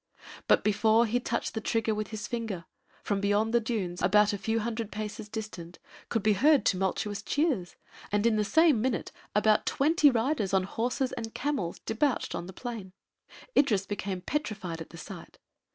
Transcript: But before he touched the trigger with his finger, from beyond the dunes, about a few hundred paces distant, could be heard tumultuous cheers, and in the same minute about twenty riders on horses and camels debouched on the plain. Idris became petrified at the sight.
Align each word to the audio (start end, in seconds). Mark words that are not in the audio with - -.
But 0.47 0.63
before 0.63 1.05
he 1.05 1.19
touched 1.19 1.53
the 1.53 1.61
trigger 1.61 1.93
with 1.93 2.07
his 2.07 2.25
finger, 2.25 2.65
from 3.03 3.21
beyond 3.21 3.53
the 3.53 3.59
dunes, 3.59 4.01
about 4.01 4.33
a 4.33 4.37
few 4.39 4.59
hundred 4.61 4.91
paces 4.91 5.29
distant, 5.29 5.77
could 6.09 6.23
be 6.23 6.33
heard 6.33 6.65
tumultuous 6.65 7.21
cheers, 7.21 7.75
and 8.11 8.25
in 8.25 8.35
the 8.35 8.43
same 8.43 8.81
minute 8.81 9.11
about 9.35 9.67
twenty 9.67 10.09
riders 10.09 10.55
on 10.55 10.63
horses 10.63 11.11
and 11.11 11.35
camels 11.35 11.81
debouched 11.85 12.33
on 12.33 12.47
the 12.47 12.51
plain. 12.51 12.93
Idris 13.55 13.85
became 13.85 14.21
petrified 14.21 14.81
at 14.81 14.89
the 14.89 14.97
sight. 14.97 15.37